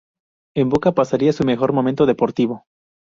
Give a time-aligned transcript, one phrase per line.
[0.55, 2.63] En Boca pasaría su mejor momento deportivo.